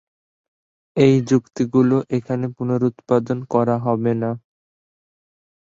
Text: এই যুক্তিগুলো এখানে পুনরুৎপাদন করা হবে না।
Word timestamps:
এই 0.97 1.15
যুক্তিগুলো 1.29 1.97
এখানে 2.17 2.45
পুনরুৎপাদন 2.55 3.37
করা 3.53 3.75
হবে 3.85 4.13
না। 4.21 4.31